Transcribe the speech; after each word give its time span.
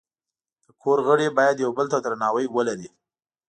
د 0.63 0.65
کور 0.81 0.97
غړي 1.07 1.27
باید 1.37 1.63
یو 1.65 1.71
بل 1.77 1.85
ته 1.93 1.97
درناوی 2.03 2.45
ولري. 2.55 2.89